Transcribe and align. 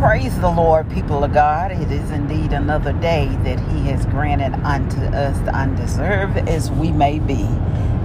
Praise 0.00 0.40
the 0.40 0.50
Lord, 0.50 0.90
people 0.90 1.24
of 1.24 1.34
God. 1.34 1.72
It 1.72 1.92
is 1.92 2.10
indeed 2.10 2.54
another 2.54 2.94
day 2.94 3.26
that 3.44 3.60
He 3.68 3.80
has 3.90 4.06
granted 4.06 4.54
unto 4.64 4.98
us, 5.14 5.36
undeserved 5.48 6.38
as 6.48 6.70
we 6.70 6.90
may 6.90 7.18
be. 7.18 7.46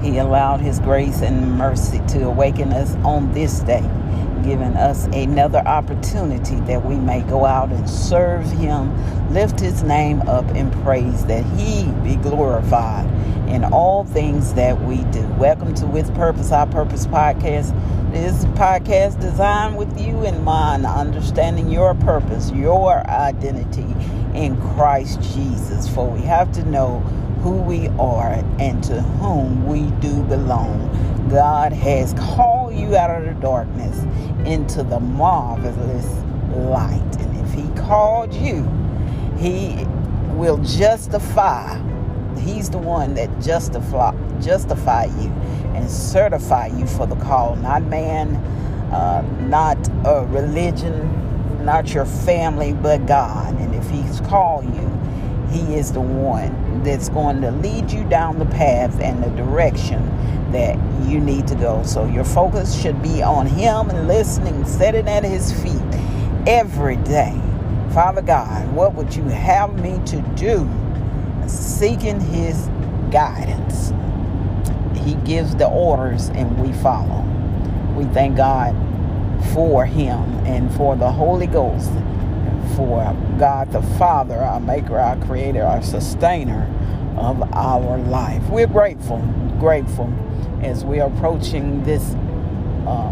He 0.02 0.18
allowed 0.18 0.60
His 0.60 0.80
grace 0.80 1.22
and 1.22 1.58
mercy 1.58 2.02
to 2.10 2.26
awaken 2.26 2.74
us 2.74 2.96
on 2.96 3.32
this 3.32 3.62
day, 3.62 3.90
giving 4.44 4.76
us 4.76 5.06
another 5.14 5.60
opportunity 5.60 6.58
that 6.68 6.86
we 6.86 6.98
may 6.98 7.22
go 7.22 7.46
out 7.46 7.72
and 7.72 7.90
serve 7.90 8.44
Him, 8.44 9.34
lift 9.34 9.62
His 9.62 9.82
name 9.82 10.20
up 10.24 10.50
in 10.50 10.72
praise, 10.84 11.26
that 11.28 11.46
He 11.58 11.90
be 12.04 12.18
glorified 12.18 13.10
in 13.48 13.64
all 13.64 14.04
things 14.04 14.54
that 14.56 14.82
we 14.82 14.98
do. 15.06 15.26
Welcome 15.40 15.74
to 15.76 15.86
With 15.86 16.14
Purpose, 16.14 16.52
Our 16.52 16.68
Purpose 16.68 17.08
podcast. 17.08 17.74
This 18.16 18.46
podcast 18.46 19.20
designed 19.20 19.76
with 19.76 20.00
you 20.00 20.24
in 20.24 20.42
mind, 20.42 20.86
understanding 20.86 21.70
your 21.70 21.94
purpose, 21.96 22.50
your 22.52 23.06
identity 23.10 23.94
in 24.34 24.56
Christ 24.74 25.20
Jesus. 25.34 25.90
For 25.90 26.10
we 26.10 26.22
have 26.22 26.50
to 26.54 26.64
know 26.64 27.00
who 27.44 27.58
we 27.58 27.90
are 28.00 28.42
and 28.58 28.82
to 28.86 29.02
whom 29.02 29.68
we 29.68 29.92
do 30.00 30.24
belong. 30.24 31.28
God 31.30 31.74
has 31.74 32.14
called 32.14 32.74
you 32.74 32.96
out 32.96 33.10
of 33.10 33.26
the 33.26 33.34
darkness 33.42 34.00
into 34.48 34.82
the 34.84 35.02
marvelous 35.02 36.08
light. 36.56 37.18
And 37.20 37.46
if 37.46 37.54
He 37.54 37.68
called 37.82 38.34
you, 38.34 38.64
He 39.38 39.84
will 40.38 40.60
justify. 40.60 41.82
He's 42.40 42.70
the 42.70 42.78
one 42.78 43.14
that 43.16 43.42
justify 43.42 44.16
justify 44.40 45.06
you 45.06 45.34
and 45.76 45.90
certify 45.90 46.68
you 46.68 46.88
for 46.88 47.06
the 47.06 47.16
call, 47.18 47.56
not 47.58 47.84
man, 47.84 48.36
uh, 48.92 49.22
not 49.42 49.78
a 50.06 50.26
religion, 50.28 51.66
not 51.66 51.94
your 51.94 52.06
family, 52.06 52.74
but 52.74 53.06
God. 53.06 53.56
And 53.60 53.76
if 53.76 53.90
He's 53.90 54.22
called 54.22 54.66
you, 54.66 54.90
He 55.52 55.76
is 55.76 55.92
the 55.92 56.02
one 56.02 56.84
that's 56.84 57.10
going 57.10 57.42
to 57.42 57.52
lead 57.52 57.92
you 57.92 58.04
down 58.06 58.40
the 58.40 58.46
path 58.46 59.00
and 59.02 59.24
the 59.24 59.30
direction 59.32 60.02
that 60.52 60.78
you 61.08 61.20
need 61.20 61.48
to 61.48 61.56
go. 61.56 61.84
So 61.84 62.06
your 62.06 62.24
focus 62.24 62.80
should 62.80 63.02
be 63.02 63.22
on 63.22 63.48
Him 63.48 63.90
and 63.90 64.08
listening, 64.08 64.66
sitting 64.66 65.08
at 65.08 65.24
His 65.24 65.52
feet 65.62 65.82
every 66.48 66.98
day. 66.98 67.40
Father 67.94 68.22
God, 68.22 68.72
what 68.74 68.94
would 68.94 69.16
you 69.16 69.24
have 69.24 69.80
me 69.82 70.00
to 70.06 70.22
do? 70.36 70.70
Seeking 71.48 72.20
His 72.20 72.68
guidance. 73.12 73.92
He 74.96 75.16
gives 75.16 75.56
the 75.56 75.68
orders 75.68 76.30
and 76.30 76.58
we 76.60 76.74
follow. 76.82 77.24
We 77.96 78.06
thank 78.06 78.38
God 78.38 78.76
for 79.54 79.86
Him 79.86 80.20
and 80.46 80.74
for 80.76 80.96
the 80.96 81.12
Holy 81.12 81.48
Ghost, 81.48 81.92
for 82.76 83.16
God 83.38 83.72
the 83.72 83.82
Father, 83.98 84.36
our 84.36 84.60
Maker, 84.60 85.00
our 85.00 85.18
Creator, 85.26 85.64
our 85.64 85.82
Sustainer 85.82 86.70
of 87.18 87.42
our 87.54 87.98
life. 88.00 88.44
We're 88.50 88.68
grateful, 88.68 89.20
grateful 89.60 90.12
as 90.62 90.84
we're 90.84 91.06
approaching 91.06 91.84
this, 91.84 92.02
uh, 92.86 93.12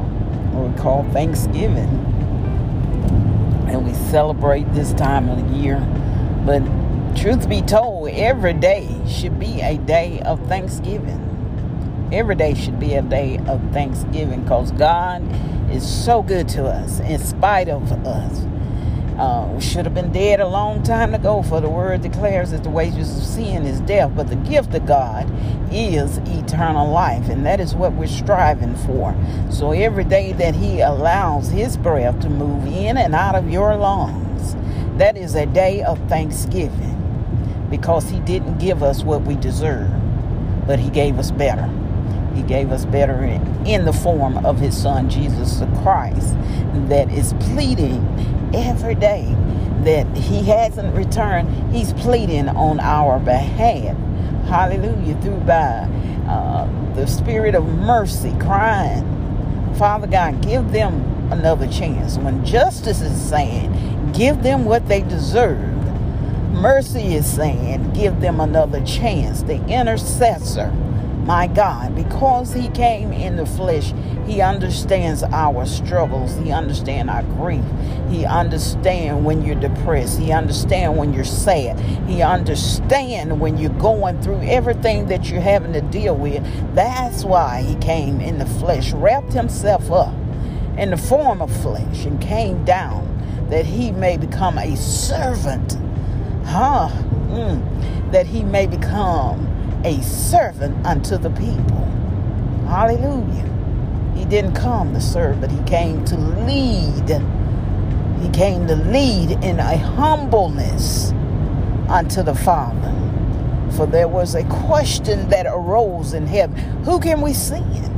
what 0.51 0.71
we 0.71 0.77
call 0.77 1.03
Thanksgiving. 1.11 1.89
And 3.67 3.85
we 3.85 3.93
celebrate 4.11 4.71
this 4.73 4.93
time 4.93 5.29
of 5.29 5.37
the 5.37 5.57
year. 5.57 5.79
But 6.45 6.61
truth 7.15 7.47
be 7.47 7.61
told, 7.61 8.09
every 8.09 8.53
day 8.53 8.89
should 9.07 9.39
be 9.39 9.61
a 9.61 9.77
day 9.77 10.21
of 10.25 10.45
Thanksgiving 10.47 11.32
every 12.13 12.35
day 12.35 12.53
should 12.53 12.79
be 12.79 12.93
a 12.93 13.01
day 13.01 13.39
of 13.47 13.59
thanksgiving 13.73 14.43
because 14.43 14.71
God 14.73 15.23
is 15.71 15.83
so 15.83 16.21
good 16.21 16.47
to 16.49 16.65
us 16.65 16.99
in 16.99 17.19
spite 17.19 17.67
of 17.67 17.91
us. 17.91 18.45
Uh, 19.17 19.47
we 19.53 19.61
should 19.61 19.85
have 19.85 19.93
been 19.93 20.11
dead 20.11 20.39
a 20.39 20.47
long 20.47 20.83
time 20.83 21.13
ago, 21.13 21.41
for 21.43 21.59
the 21.61 21.69
word 21.69 22.01
declares 22.01 22.51
that 22.51 22.63
the 22.63 22.69
wages 22.69 23.17
of 23.17 23.23
sin 23.23 23.65
is 23.65 23.79
death, 23.81 24.11
but 24.15 24.27
the 24.27 24.35
gift 24.37 24.73
of 24.75 24.85
God 24.85 25.27
is 25.71 26.17
eternal 26.17 26.89
life, 26.91 27.29
and 27.29 27.45
that 27.45 27.59
is 27.59 27.75
what 27.75 27.93
we're 27.93 28.07
striving 28.07 28.75
for. 28.75 29.15
So 29.51 29.71
every 29.71 30.03
day 30.03 30.33
that 30.33 30.55
He 30.55 30.81
allows 30.81 31.49
His 31.49 31.77
breath 31.77 32.19
to 32.21 32.29
move 32.29 32.65
in 32.67 32.97
and 32.97 33.15
out 33.15 33.35
of 33.35 33.49
your 33.49 33.75
lungs, 33.75 34.55
that 34.97 35.17
is 35.17 35.35
a 35.35 35.45
day 35.47 35.83
of 35.83 35.97
thanksgiving 36.09 37.67
because 37.69 38.09
He 38.09 38.19
didn't 38.19 38.59
give 38.59 38.83
us 38.83 39.03
what 39.03 39.23
we 39.23 39.35
deserve, 39.35 39.91
but 40.67 40.79
He 40.79 40.89
gave 40.89 41.17
us 41.17 41.31
better. 41.31 41.69
He 42.35 42.43
gave 42.43 42.71
us 42.71 42.85
better 42.85 43.23
in 43.65 43.85
the 43.85 43.93
form 43.93 44.45
of 44.45 44.59
His 44.59 44.75
Son, 44.75 45.09
Jesus 45.09 45.57
the 45.57 45.67
Christ, 45.81 46.35
that 46.89 47.11
is 47.11 47.33
pleading 47.39 48.51
every 48.53 48.95
day 48.95 49.35
that 49.83 50.07
He 50.17 50.43
hasn't 50.43 50.95
returned. 50.95 51.73
He's 51.73 51.93
pleading 51.93 52.49
on 52.49 52.79
our 52.79 53.19
behalf. 53.19 53.97
Hallelujah. 54.47 55.19
Through 55.21 55.39
by 55.41 55.87
uh, 56.27 56.93
the 56.95 57.07
Spirit 57.07 57.55
of 57.55 57.65
mercy, 57.67 58.33
crying, 58.39 59.03
Father 59.77 60.07
God, 60.07 60.41
give 60.41 60.71
them 60.71 61.31
another 61.31 61.67
chance. 61.67 62.17
When 62.17 62.45
justice 62.45 63.01
is 63.01 63.19
saying, 63.21 64.11
give 64.13 64.43
them 64.43 64.65
what 64.65 64.87
they 64.87 65.01
deserve. 65.01 65.69
Mercy 66.51 67.15
is 67.15 67.25
saying, 67.31 67.91
give 67.93 68.21
them 68.21 68.39
another 68.39 68.83
chance. 68.85 69.41
The 69.43 69.65
intercessor 69.67 70.71
my 71.23 71.47
God, 71.47 71.95
because 71.95 72.53
he 72.53 72.67
came 72.69 73.13
in 73.13 73.37
the 73.37 73.45
flesh, 73.45 73.93
he 74.25 74.41
understands 74.41 75.23
our 75.23 75.65
struggles. 75.65 76.35
He 76.37 76.51
understands 76.51 77.11
our 77.11 77.23
grief. 77.23 77.63
He 78.09 78.25
understands 78.25 79.23
when 79.23 79.41
you're 79.43 79.59
depressed. 79.59 80.19
He 80.19 80.31
understands 80.31 80.97
when 80.97 81.13
you're 81.13 81.23
sad. 81.23 81.79
He 82.09 82.21
understands 82.21 83.33
when 83.33 83.57
you're 83.57 83.69
going 83.71 84.21
through 84.21 84.41
everything 84.41 85.07
that 85.07 85.29
you're 85.29 85.41
having 85.41 85.73
to 85.73 85.81
deal 85.81 86.15
with. 86.15 86.43
That's 86.75 87.23
why 87.23 87.61
he 87.61 87.75
came 87.75 88.19
in 88.19 88.37
the 88.37 88.45
flesh, 88.45 88.91
wrapped 88.91 89.33
himself 89.33 89.91
up 89.91 90.13
in 90.77 90.89
the 90.89 90.97
form 90.97 91.41
of 91.41 91.55
flesh, 91.61 92.05
and 92.05 92.19
came 92.19 92.65
down 92.65 93.47
that 93.49 93.65
he 93.65 93.91
may 93.91 94.17
become 94.17 94.57
a 94.57 94.75
servant. 94.75 95.77
Huh? 96.45 96.89
Mm. 97.29 98.11
That 98.11 98.25
he 98.25 98.43
may 98.43 98.67
become 98.67 99.52
a 99.83 100.01
servant 100.01 100.85
unto 100.85 101.17
the 101.17 101.29
people. 101.31 101.85
Hallelujah. 102.67 103.49
He 104.15 104.25
didn't 104.25 104.53
come 104.53 104.93
to 104.93 105.01
serve, 105.01 105.41
but 105.41 105.51
he 105.51 105.61
came 105.63 106.05
to 106.05 106.17
lead. 106.17 107.09
He 108.21 108.29
came 108.29 108.67
to 108.67 108.75
lead 108.75 109.31
in 109.43 109.59
a 109.59 109.77
humbleness 109.77 111.11
unto 111.89 112.23
the 112.23 112.35
Father. 112.35 112.91
For 113.75 113.85
there 113.85 114.07
was 114.07 114.35
a 114.35 114.43
question 114.45 115.29
that 115.29 115.47
arose 115.47 116.13
in 116.13 116.27
heaven 116.27 116.57
Who 116.83 116.99
can 116.99 117.21
we 117.21 117.33
sin? 117.33 117.91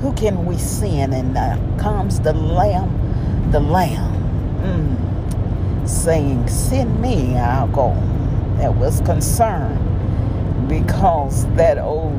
Who 0.00 0.12
can 0.14 0.46
we 0.46 0.58
sin? 0.58 1.12
And 1.12 1.36
comes 1.78 2.20
the 2.20 2.32
Lamb, 2.32 3.50
the 3.52 3.60
Lamb, 3.60 4.14
mm, 4.62 5.88
saying, 5.88 6.48
Send 6.48 7.00
me, 7.00 7.36
I'll 7.36 7.68
go. 7.68 7.94
That 8.56 8.74
was 8.74 9.00
concerned 9.02 9.85
because 10.68 11.46
that 11.54 11.78
old 11.78 12.12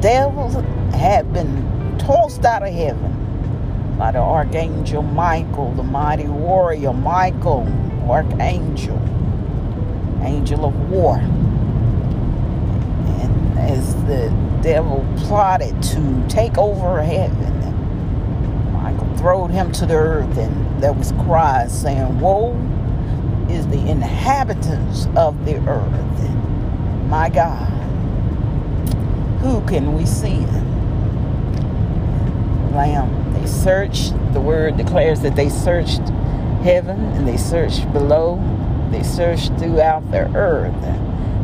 devil 0.00 0.50
had 0.92 1.32
been 1.32 1.96
tossed 1.98 2.44
out 2.44 2.62
of 2.62 2.72
heaven 2.72 3.96
by 3.98 4.10
the 4.12 4.18
archangel 4.18 5.02
Michael, 5.02 5.72
the 5.72 5.82
mighty 5.82 6.26
warrior 6.26 6.92
Michael, 6.92 7.66
archangel, 8.08 9.00
angel 10.22 10.64
of 10.64 10.90
war. 10.90 11.16
And 13.18 13.58
as 13.58 13.94
the 14.04 14.30
devil 14.62 15.06
plotted 15.18 15.82
to 15.82 16.24
take 16.28 16.58
over 16.58 17.02
heaven, 17.02 18.72
Michael 18.72 19.16
throwed 19.16 19.50
him 19.50 19.70
to 19.72 19.86
the 19.86 19.94
earth, 19.94 20.36
and 20.36 20.82
there 20.82 20.92
was 20.92 21.12
cries 21.12 21.72
saying, 21.80 22.20
Woe 22.20 22.52
is 23.48 23.66
the 23.68 23.88
inhabitants 23.88 25.06
of 25.16 25.44
the 25.44 25.56
earth 25.68 26.33
my 27.14 27.28
God, 27.28 27.68
who 29.40 29.64
can 29.68 29.94
we 29.94 30.04
send? 30.04 30.50
Lamb, 32.74 33.32
they 33.34 33.46
searched, 33.46 34.12
the 34.32 34.40
word 34.40 34.76
declares 34.76 35.20
that 35.20 35.36
they 35.36 35.48
searched 35.48 36.08
heaven 36.64 36.98
and 37.12 37.28
they 37.28 37.36
searched 37.36 37.92
below, 37.92 38.42
they 38.90 39.04
searched 39.04 39.56
throughout 39.60 40.10
the 40.10 40.26
earth 40.34 40.74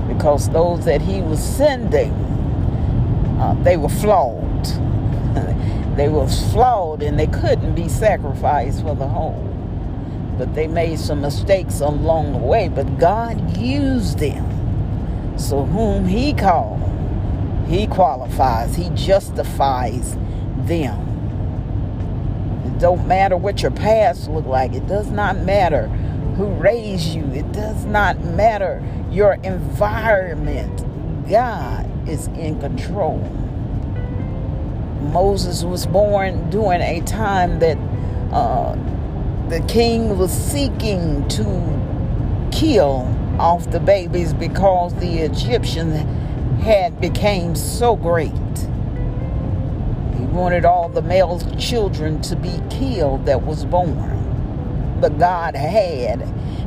because 0.09 0.49
those 0.49 0.85
that 0.87 1.01
he 1.01 1.23
was 1.23 1.39
sending, 1.41 2.11
uh, 3.39 3.55
they 3.63 3.77
were 3.77 3.89
flawed. 3.89 4.65
they 5.97 6.09
were 6.09 6.27
flawed 6.27 7.01
and 7.01 7.17
they 7.17 7.29
couldn't 7.29 7.77
be 7.77 7.89
sacrificed 7.89 8.83
for 8.83 8.97
the 8.97 9.07
whole. 9.07 9.47
But 10.37 10.53
they 10.53 10.67
made 10.67 10.99
some 10.99 11.21
mistakes 11.21 11.79
along 11.79 12.33
the 12.33 12.39
way, 12.39 12.69
but 12.69 12.99
God 12.99 13.57
used 13.57 14.19
them 14.19 14.60
so, 15.41 15.65
whom 15.65 16.07
he 16.07 16.35
called, 16.35 16.81
he 17.67 17.87
qualifies, 17.87 18.77
he 18.77 18.91
justifies 18.91 20.17
them. 20.59 21.07
It 22.67 22.79
don't 22.79 23.07
matter 23.09 23.37
what 23.37 23.63
your 23.63 23.71
past 23.71 24.29
look 24.29 24.45
like. 24.45 24.75
It 24.75 24.87
does 24.87 25.11
not 25.11 25.39
matter 25.39 25.87
who 26.37 26.47
raised 26.55 27.15
you. 27.15 27.25
It 27.33 27.51
does 27.53 27.85
not 27.87 28.21
matter 28.21 28.83
your 29.11 29.35
environment. 29.43 30.85
God 31.29 32.09
is 32.09 32.27
in 32.29 32.61
control. 32.61 33.19
Moses 35.13 35.65
was 35.65 35.87
born 35.87 36.51
during 36.51 36.83
a 36.83 37.01
time 37.03 37.61
that 37.61 37.79
uh, 38.33 38.75
the 39.49 39.61
king 39.69 40.19
was 40.19 40.31
seeking 40.31 41.27
to 41.29 42.49
kill 42.53 43.07
off 43.41 43.71
the 43.71 43.81
babies 43.81 44.35
because 44.35 44.95
the 44.97 45.21
Egyptians 45.21 45.97
had 46.63 47.01
became 47.01 47.55
so 47.55 47.97
great. 47.97 48.31
He 50.15 50.27
wanted 50.27 50.67
all 50.67 50.91
the 50.91 51.01
male 51.01 51.41
children 51.59 52.21
to 52.21 52.37
be 52.37 52.61
killed 52.69 53.25
that 53.25 53.43
was 53.43 53.65
born. 53.65 54.99
But 55.01 55.19
God 55.19 55.57
had 55.57 56.21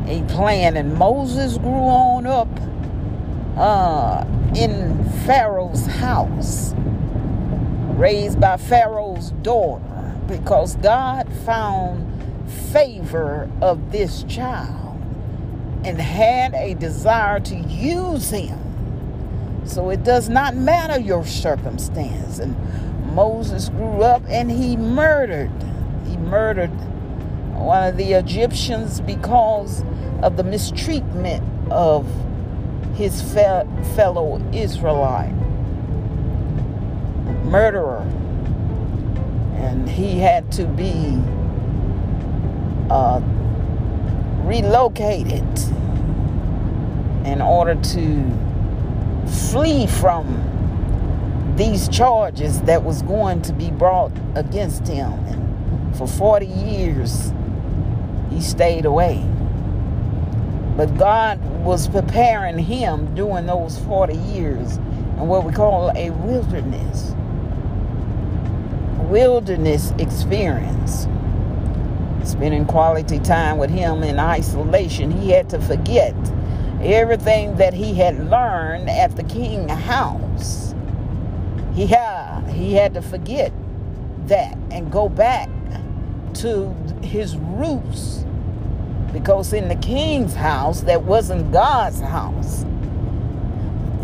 a 0.07 0.23
plan, 0.33 0.75
and 0.75 0.95
Moses 0.95 1.59
grew 1.59 1.69
on 1.69 2.25
up 2.25 2.49
uh, 3.55 4.25
in 4.55 5.07
Pharaoh's 5.27 5.85
house, 5.85 6.73
raised 7.95 8.39
by 8.39 8.57
Pharaoh's 8.57 9.29
daughter, 9.43 10.15
because 10.27 10.75
God 10.77 11.31
found 11.45 12.09
favor 12.71 13.47
of 13.61 13.91
this 13.91 14.23
child 14.23 14.92
and 15.83 15.99
had 15.99 16.53
a 16.53 16.73
desire 16.75 17.39
to 17.41 17.55
use 17.55 18.29
him. 18.29 18.59
So 19.65 19.89
it 19.89 20.03
does 20.03 20.29
not 20.29 20.55
matter 20.55 20.99
your 20.99 21.25
circumstance. 21.25 22.39
And 22.39 22.55
Moses 23.13 23.69
grew 23.69 24.01
up 24.01 24.23
and 24.27 24.51
he 24.51 24.77
murdered. 24.77 25.51
He 26.07 26.17
murdered 26.17 26.71
one 27.53 27.83
of 27.87 27.97
the 27.97 28.13
Egyptians 28.13 29.01
because 29.01 29.83
of 30.21 30.37
the 30.37 30.43
mistreatment 30.43 31.43
of 31.71 32.07
his 32.95 33.21
fe- 33.21 33.67
fellow 33.95 34.41
Israelite. 34.53 35.33
Murderer. 37.45 38.01
And 39.55 39.87
he 39.89 40.19
had 40.19 40.51
to 40.53 40.65
be 40.65 41.21
uh, 42.89 43.21
relocated 44.43 45.43
in 47.25 47.41
order 47.41 47.75
to 47.75 48.43
flee 49.49 49.87
from 49.87 50.51
these 51.55 51.87
charges 51.89 52.61
that 52.63 52.83
was 52.83 53.01
going 53.03 53.41
to 53.43 53.53
be 53.53 53.71
brought 53.71 54.11
against 54.35 54.87
him. 54.87 55.11
And 55.11 55.95
for 55.95 56.07
40 56.07 56.45
years, 56.45 57.31
he 58.29 58.41
stayed 58.41 58.85
away. 58.85 59.23
But 60.75 60.97
God 60.97 61.39
was 61.63 61.87
preparing 61.87 62.57
him 62.57 63.13
during 63.13 63.45
those 63.45 63.77
40 63.79 64.15
years 64.15 64.77
in 64.77 65.27
what 65.27 65.45
we 65.45 65.53
call 65.53 65.91
a 65.95 66.09
wilderness. 66.09 67.13
Wilderness 69.09 69.91
experience. 69.99 71.07
Spending 72.23 72.65
quality 72.65 73.19
time 73.19 73.57
with 73.57 73.69
him 73.69 74.03
in 74.03 74.19
isolation, 74.19 75.11
he 75.11 75.31
had 75.31 75.49
to 75.49 75.59
forget 75.61 76.15
everything 76.81 77.55
that 77.57 77.73
he 77.73 77.93
had 77.93 78.29
learned 78.29 78.89
at 78.89 79.15
the 79.15 79.23
king 79.23 79.67
house. 79.67 80.73
He 81.73 81.87
had, 81.87 82.47
he 82.49 82.73
had 82.73 82.93
to 82.93 83.01
forget 83.01 83.51
that 84.27 84.57
and 84.71 84.91
go 84.91 85.09
back 85.09 85.49
to 86.35 86.69
his 87.01 87.35
roots 87.37 88.25
because 89.11 89.53
in 89.53 89.67
the 89.67 89.75
king's 89.75 90.33
house 90.33 90.81
that 90.81 91.03
wasn't 91.03 91.51
God's 91.51 91.99
house. 91.99 92.65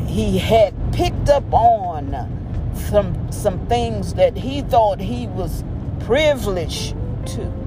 He 0.05 0.37
had 0.37 0.73
picked 0.93 1.29
up 1.29 1.51
on 1.51 2.73
some 2.75 3.31
some 3.31 3.65
things 3.67 4.13
that 4.15 4.35
he 4.37 4.61
thought 4.61 4.99
he 4.99 5.27
was 5.27 5.63
privileged 6.01 6.95
to. 7.25 7.58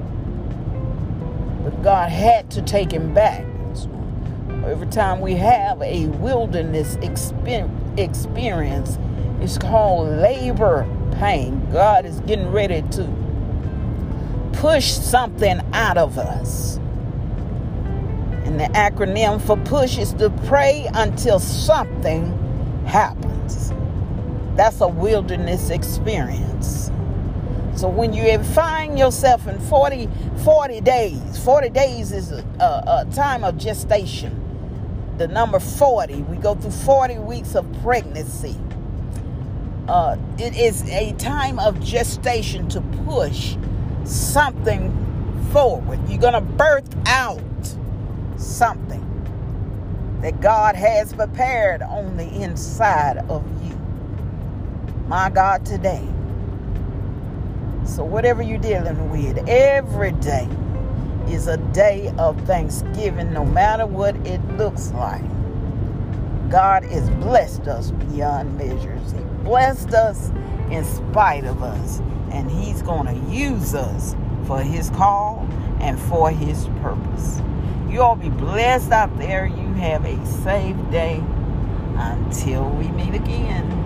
God 1.83 2.09
had 2.09 2.49
to 2.51 2.61
take 2.61 2.91
him 2.91 3.13
back. 3.13 3.45
Every 4.65 4.87
time 4.87 5.19
we 5.19 5.33
have 5.33 5.81
a 5.81 6.07
wilderness 6.07 6.95
experience, 7.01 8.97
it's 9.41 9.57
called 9.57 10.07
labor 10.07 10.87
pain. 11.19 11.69
God 11.73 12.05
is 12.05 12.21
getting 12.21 12.49
ready 12.49 12.81
to 12.91 13.07
push 14.53 14.91
something 14.91 15.59
out 15.73 15.97
of 15.97 16.17
us. 16.17 16.77
And 18.45 18.57
the 18.57 18.69
acronym 18.75 19.41
for 19.41 19.57
push 19.57 19.97
is 19.97 20.13
to 20.13 20.29
pray 20.45 20.89
until 20.93 21.39
something 21.39 22.31
happens. 22.85 23.73
That's 24.55 24.79
a 24.79 24.87
wilderness 24.87 25.69
experience. 25.69 26.89
So 27.75 27.89
when 27.89 28.13
you 28.13 28.37
find 28.43 28.99
yourself 28.99 29.47
in 29.47 29.59
40, 29.59 30.07
40 30.43 30.81
days, 30.81 31.43
40 31.43 31.69
days 31.69 32.11
is 32.11 32.31
a, 32.31 32.45
a, 32.59 33.05
a 33.07 33.13
time 33.13 33.43
of 33.43 33.57
gestation. 33.57 34.39
The 35.17 35.27
number 35.27 35.59
40, 35.59 36.23
we 36.23 36.37
go 36.37 36.55
through 36.55 36.71
40 36.71 37.19
weeks 37.19 37.55
of 37.55 37.65
pregnancy. 37.81 38.55
Uh, 39.87 40.17
it 40.37 40.55
is 40.55 40.87
a 40.89 41.13
time 41.13 41.59
of 41.59 41.83
gestation 41.83 42.69
to 42.69 42.81
push 43.05 43.55
something 44.05 44.91
forward. 45.51 45.99
You're 46.07 46.21
going 46.21 46.33
to 46.33 46.41
birth 46.41 46.95
out 47.07 47.41
something 48.37 49.01
that 50.21 50.39
God 50.41 50.75
has 50.75 51.13
prepared 51.13 51.81
on 51.81 52.17
the 52.17 52.27
inside 52.27 53.17
of 53.29 53.43
you. 53.63 53.75
My 55.07 55.29
God, 55.29 55.65
today. 55.65 56.07
So, 57.85 58.03
whatever 58.03 58.41
you're 58.41 58.57
dealing 58.59 59.09
with, 59.09 59.47
every 59.47 60.13
day 60.13 60.47
is 61.27 61.47
a 61.47 61.57
day 61.57 62.13
of 62.17 62.39
thanksgiving, 62.41 63.33
no 63.33 63.45
matter 63.45 63.85
what 63.85 64.15
it 64.25 64.41
looks 64.57 64.91
like. 64.91 65.23
God 66.49 66.83
has 66.83 67.09
blessed 67.09 67.67
us 67.67 67.91
beyond 67.91 68.57
measures. 68.57 69.11
He 69.11 69.19
blessed 69.43 69.93
us 69.93 70.29
in 70.69 70.85
spite 70.85 71.45
of 71.45 71.63
us 71.63 71.99
and 72.31 72.49
He's 72.49 72.81
going 72.81 73.05
to 73.07 73.31
use 73.31 73.75
us 73.75 74.15
for 74.45 74.61
His 74.61 74.89
call 74.91 75.47
and 75.79 75.99
for 75.99 76.31
His 76.31 76.67
purpose. 76.81 77.41
You 77.89 78.01
all 78.01 78.15
be 78.15 78.29
blessed 78.29 78.91
out 78.91 79.17
there. 79.17 79.45
You 79.45 79.73
have 79.73 80.05
a 80.05 80.25
safe 80.25 80.75
day 80.91 81.23
until 81.95 82.69
we 82.69 82.87
meet 82.89 83.13
again. 83.13 83.82